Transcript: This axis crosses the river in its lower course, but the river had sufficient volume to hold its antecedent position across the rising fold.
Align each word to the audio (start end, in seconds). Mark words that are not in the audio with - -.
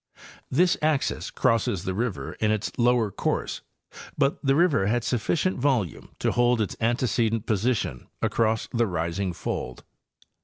This 0.49 0.77
axis 0.81 1.29
crosses 1.29 1.83
the 1.83 1.93
river 1.93 2.33
in 2.39 2.49
its 2.49 2.71
lower 2.79 3.11
course, 3.11 3.61
but 4.17 4.43
the 4.43 4.55
river 4.55 4.87
had 4.87 5.03
sufficient 5.03 5.59
volume 5.59 6.09
to 6.17 6.31
hold 6.31 6.59
its 6.59 6.75
antecedent 6.81 7.45
position 7.45 8.07
across 8.19 8.67
the 8.73 8.87
rising 8.87 9.31
fold. 9.31 9.83